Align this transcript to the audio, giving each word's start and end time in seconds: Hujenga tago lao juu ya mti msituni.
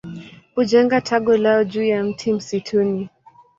Hujenga 0.55 1.01
tago 1.01 1.37
lao 1.37 1.63
juu 1.63 1.83
ya 1.83 2.03
mti 2.03 2.33
msituni. 2.33 3.09